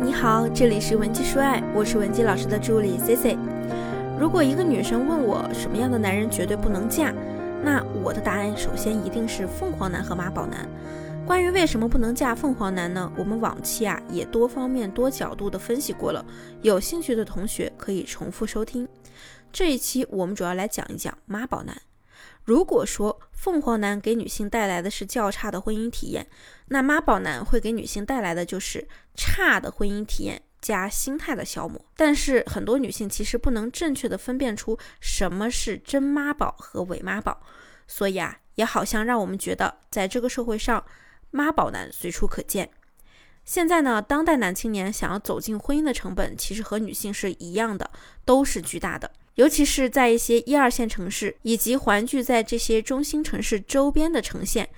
[0.00, 3.36] 你好，这里是文姬说爱，我是文姬老师的助理 C C。
[4.18, 7.12] 如果一个女生问我什么样的男人绝对不能嫁，
[7.64, 10.68] 那我的答案首先一定是凤凰男和妈宝男。
[11.26, 13.12] 关于为什么不能嫁凤凰男呢？
[13.16, 16.24] 我们往期啊也多方面多角度的分析过了，
[16.62, 18.88] 有兴趣的同学可以重复收听。
[19.52, 21.76] 这一期我们主要来讲一讲妈宝男。
[22.44, 23.18] 如果说
[23.48, 26.26] 凤凰男给女性带来的是较差的婚姻体验，
[26.66, 31.82] 那妈宝男会给女性带来的就是差的婚姻体验加心态的消磨。
[31.96, 37.40] 但是很多女性其实不能正确的分辨出什么是真妈宝和伪妈宝，
[37.86, 40.84] 所以啊，也好像让我们觉得在这个社会上，
[41.30, 42.68] 妈宝男随处可见。
[43.46, 47.90] 现在呢，当代男青年想要走进婚姻的成本，其实和女性是一样的，
[48.26, 49.10] 都是巨大的。
[49.38, 54.68] 尤其是在一些一二线城市以及环聚在这些中心城市周边的城县，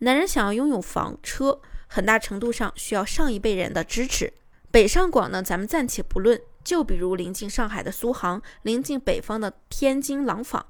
[0.00, 4.30] 男人想要拥有房车，很大程度上需要上一辈人的支持。
[4.70, 10.66] 北上广呢，咱们暂且不论，就比如临近上海的苏杭，临近北方的天津廊坊，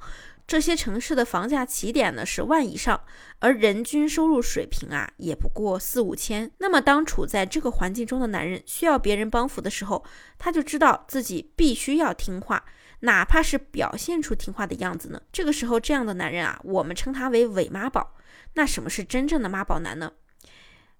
[0.47, 3.01] 这些城市的房价起点呢是万以上，
[3.41, 6.49] 而人均收入水平啊也不过四五千。
[6.59, 10.05] 那么，当处在这个环境中的男人需要别人帮扶的时候，
[10.39, 12.65] 他就知道自己必须要听话。
[13.01, 15.21] 哪怕是表现出听话的样子呢？
[15.33, 18.15] 这个时候，这样的男人啊，我们称他为伪妈宝。
[18.55, 20.13] 那什么是真正的妈宝男呢？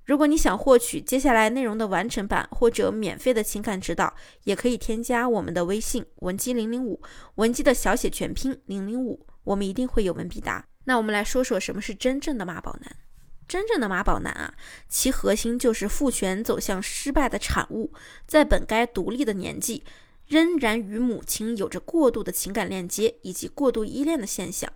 [0.07, 4.13] 如果你想获取接下来内容的完整版或者免费的情感指导，
[4.45, 7.01] 也可以添加我们的微信文姬零零五，
[7.37, 10.65] 文姬的小写全拼零零五，我们一定会有问必答。
[10.85, 12.97] 那我们来说说什么是真正的妈宝男。
[13.47, 14.55] 真正的妈宝男啊，
[14.89, 17.93] 其核心就是父权走向失败的产物，
[18.27, 19.85] 在本该独立的年纪。
[20.31, 24.73] 仍然与母亲有着过度的情感链接以及过度依恋的现象，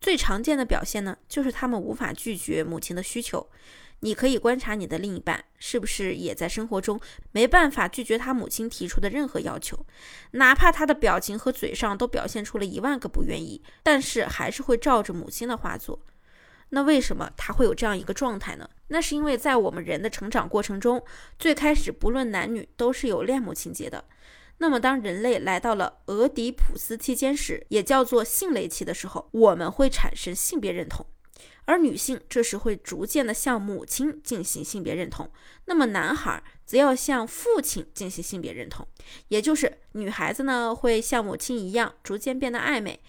[0.00, 3.50] 最常见的表现呢，就是他们无法拒绝母亲的需求。
[3.98, 7.00] 你可以观察你的另一半是不是也在生活中
[7.32, 9.84] 没办法拒绝他母亲提出的任何要求，
[10.32, 15.98] 哪怕他的表情和嘴上都表现出了一万个不愿意，但是还是会照着母亲的话做。
[16.68, 18.70] 那为什么他会有这样一个状态呢？
[18.86, 21.04] 那是因为在我们人的成长过程中，
[21.40, 24.04] 最开始不论男女都是有恋母情节的。
[24.62, 31.04] 那么，当人类来到了俄狄浦斯期间时，也叫做性蕾期的时候，我们会产生性别认同，
[31.64, 35.28] 而女性这时会逐渐的向母亲进行性别认同，
[35.64, 38.86] 那么男孩则要向父亲进行性别认同，
[39.26, 43.00] 也就是女孩子呢会像母亲一样逐渐变得爱美。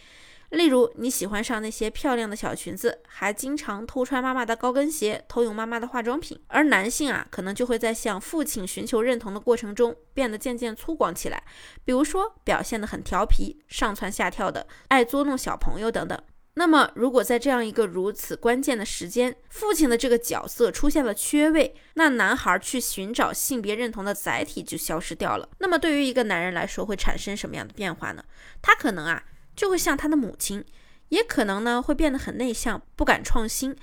[0.53, 6.39] 例如，你喜欢上那些漂亮的小裙子，还经常偷穿妈妈的高跟鞋，偷用妈妈的化妆品。
[6.47, 11.43] 而男性啊，可能就会在向父亲寻求认同的过程中，变得渐渐粗犷起来。
[11.83, 16.21] 比如说，表现得很调皮，上蹿下跳的，爱捉弄小朋友等等。
[16.53, 25.49] 那么，如果在这样一个如此关键的时间，父亲的这个角色出现了缺位，那男孩去寻找性别认同的载体就消失掉了。
[25.57, 28.23] 那么，对于一个男人来说，会产生什么样的变化呢？
[28.61, 29.23] 他可能啊。
[29.55, 30.63] 就会像他的母亲，
[31.09, 33.75] 也可能呢会变得很内向，不敢创新，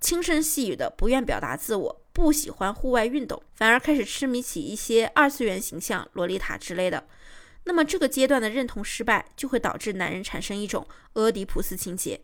[0.00, 7.06] 轻声细语的，不愿表达自我，不喜欢户外运动，反而开始痴迷起一些二次元形象、洛丽塔之类的。
[7.64, 12.20] 那么这个阶段的认同失败，就会导致男人产生一种俄狄浦斯情节。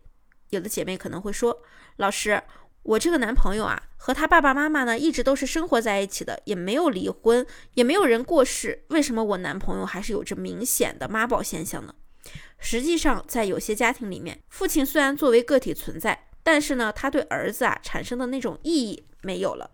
[0.51, 1.63] 有的姐妹可能会说
[1.97, 2.43] ：“老师，
[2.83, 7.45] 我这个男朋友啊，和他爸爸妈妈呢一直都是生活在一起的，也没有离婚，
[7.75, 11.95] 也没有人过世，为什么我男朋友还是有着明显的妈宝现象呢？”
[12.59, 19.71] 实际上，在有些家庭里面，父亲虽然作为个体存在，但是呢，他对儿子啊产生的那种意义没有了。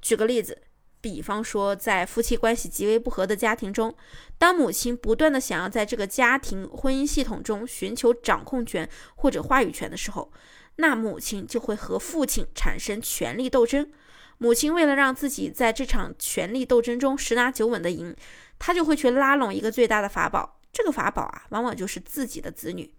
[0.00, 0.62] 举个例子，
[1.02, 3.94] 比方说，在夫妻关系极为不和的家庭中，
[4.38, 10.32] 当母亲不断的想要在这个家庭婚姻系统中寻求掌控权或者话语权的时候，
[10.76, 13.90] 那母亲就会和父亲产生权力斗争。
[14.38, 18.16] 母亲为了让自己在这场权力斗争中十拿九稳的赢，
[18.58, 20.59] 她就会去拉拢一个最大的法宝。
[20.72, 22.92] 这个法宝啊，往往就是自己的子女。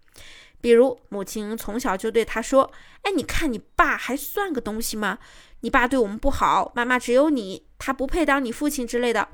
[0.60, 2.70] 比如母亲从小就对他说
[3.02, 5.18] ：“哎，你看你爸还算个东西吗？
[5.60, 9.28] 你爸对我们不好，妈妈只有你，他不配当你父亲之类的。”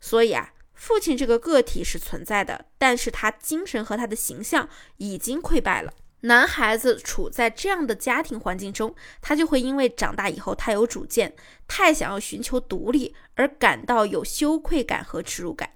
[0.00, 5.92] 所以啊，父亲这个个体是存在的，但是他精神和他的形象已经溃败了。
[6.22, 11.36] 男孩子处在这样的家庭环境中，他就会因为长大以后太有主见，
[11.68, 15.70] 太想要寻求独立，而感到有羞愧感和耻辱感。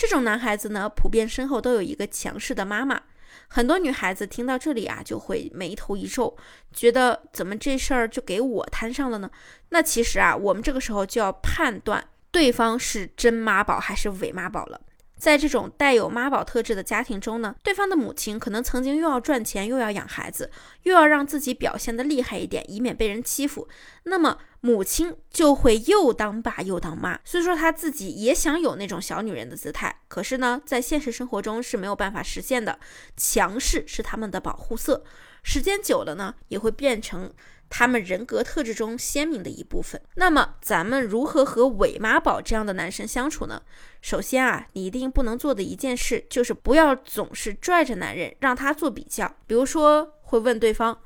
[0.00, 3.02] 这种男孩子呢，普遍身后都有一个强势的妈妈。
[3.48, 6.34] 很多女孩子听到这里啊，就会眉头一皱，
[6.72, 9.30] 觉得怎么这事儿就给我摊上了呢？
[9.68, 14.80] 那其实啊，我们这个时候就要判断对方是真妈宝还是伪妈宝了。
[15.20, 20.50] 在这种带有妈宝特质的家庭中呢，对方的母亲可能曾经又要赚钱，又要养孩子，
[20.84, 23.68] 又要让自己表现的厉害一点，以免被人欺负。
[24.04, 27.20] 那么母亲就会又当爸又当妈。
[27.24, 32.78] 虽说她自己也想有那种小女人的姿态，可是呢，在现实生活中是没有办法实现的。
[33.16, 35.04] 强势是他们的保护色，
[35.42, 37.32] 时间久了呢，也会变成
[37.68, 40.00] 他们人格特质中鲜明的一部分。
[40.14, 43.62] 那么，咱们如何和伪妈宝这样的男生相处呢？
[44.00, 49.34] 首先啊，你一定不能做的一件事，就是不要总是拽着男人让他做比较。
[49.46, 50.98] 比如说，会问对方：“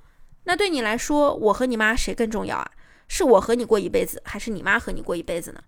[0.45, 2.71] 那对你来说，我和你妈谁更重要啊？”
[3.07, 5.63] 是我和你过一辈子，还是你妈和你过一辈子呢？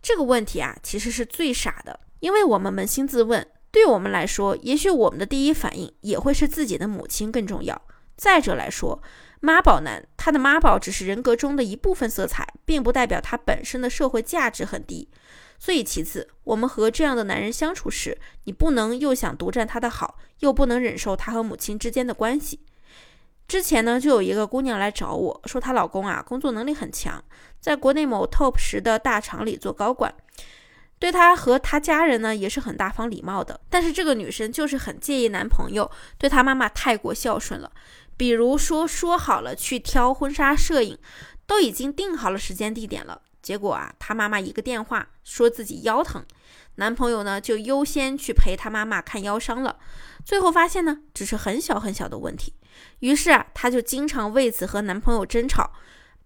[0.00, 7.82] 这个问题啊，其实是最傻的，因为我们扪心自问，对我们来说，也许我们的第一反应也会是自己的母亲更重要。
[8.14, 9.02] 再者来说，
[9.40, 15.08] 妈宝男他的妈宝只是人格中的一部分色彩，并不代表他本身的社会价值很低。
[15.58, 22.60] 所以，其次，我们和这样的男人相处时，你不能又想独占他的好，又不能忍受他和母亲之间的关系。
[23.48, 27.22] 之前呢，就有一个姑娘来找我说，她老公啊，工作能力很强，
[27.60, 30.14] 在国内某 top 十的大厂里做高管，
[31.02, 33.58] 对她和她家人呢也是很大方礼貌的。
[33.68, 37.72] 但是这个女生就是很介意男朋友对她妈妈太过孝顺了，
[38.16, 40.96] 比如说说好了去挑婚纱摄影，
[41.44, 46.24] 都已经定好了时间地点了，结果啊，她妈妈一个电话说自己腰疼。
[46.76, 49.80] 男朋友呢，就优先去陪他妈妈看腰伤了。
[50.24, 52.54] 最后发现呢，只是很小很小的问题。
[53.00, 55.72] 于是啊，她就经常为此和男朋友争吵，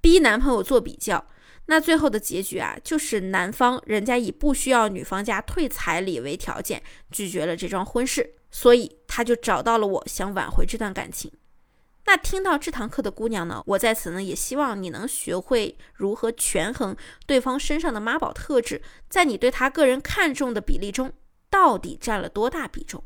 [0.02, 1.24] 逼男朋友做比较。
[1.66, 8.34] 那最后的结局啊，就是男方人家以不需要女方家退彩礼为条件，拒绝了这桩婚事。
[8.50, 11.30] 所以他就找到了我，想挽回这段感情。
[12.06, 16.96] 那听到这堂课的姑娘呢，我在此呢也希望你能学会如何权衡
[17.26, 18.80] 对方身上的妈宝特质，
[19.10, 21.12] 在你对他个人看重的比例中，
[21.50, 23.02] 到底占了多大比重？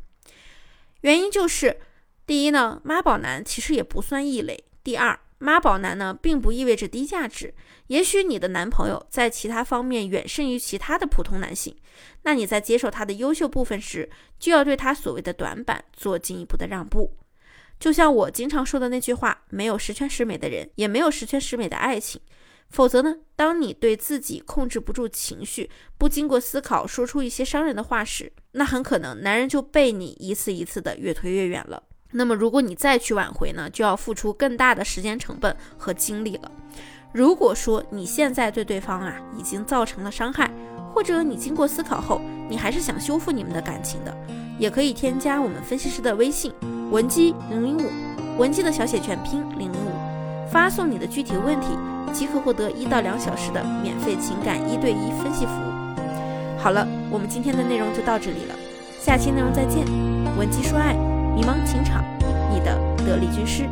[1.01, 1.81] 原因就是，
[2.27, 4.55] 第一呢，妈宝男其实也不算异类；
[4.85, 7.53] 第二，妈宝男呢并不意味着低价值。
[7.87, 11.75] 也许你的男朋友在其他方面远胜于其他的普通男性，
[12.23, 14.09] 那你在接受他的优秀部分时，
[14.39, 17.17] 就要对他所谓的短板做进一步的让步。
[17.81, 22.21] 就像我经常说的那句话：“没有十全十美的人，也没有十全十美的爱情。
[22.69, 31.83] 否则呢，当你对自己控制不住情绪，不经过思考说出一些伤人的话时，那很可能男人就被你一次一次的越推越远了。
[32.13, 36.51] 那么，如果你再去挽回呢，就要付出更大的时间成本和精力了。
[37.13, 40.51] 如果说你现在对对方啊已经造成了伤害，
[40.93, 44.17] 或者你经过思考后，你还是想修复你们的感情的，
[44.59, 46.53] 也可以添加我们分析师的微信。
[46.91, 47.91] 文姬零零五，
[48.39, 51.69] 文姬的小写全拼零零五，发送你的具体问题，
[52.13, 56.59] 即可获得一到两小时的免费情感一对一分析服务。
[56.59, 58.55] 好了，我们今天的内容就到这里了，
[59.01, 59.85] 下期内容再见。
[60.37, 60.97] 文姬说爱，
[61.41, 62.05] 迷茫情场，
[62.53, 63.67] 你的得力军师。